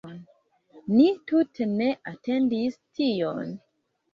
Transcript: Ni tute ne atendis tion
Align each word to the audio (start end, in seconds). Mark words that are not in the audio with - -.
Ni 0.93 1.05
tute 1.33 1.67
ne 1.73 1.91
atendis 2.15 2.81
tion 2.99 3.57